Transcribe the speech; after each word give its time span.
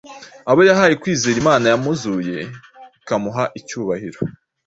abo 0.49 0.61
yahaye 0.69 0.93
kwizera 1.01 1.37
imana 1.43 1.65
yamuzuye, 1.71 2.37
ikamuha 2.99 3.43
icyubahiro; 3.59 4.19